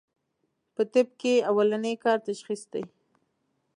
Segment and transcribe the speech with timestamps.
[0.75, 2.83] پۀ طب کښې اولنی کار تشخيص دی